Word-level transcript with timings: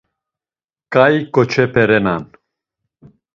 Ǩai 0.93 1.15
ǩoçepe 1.33 1.83
renan. 1.89 2.23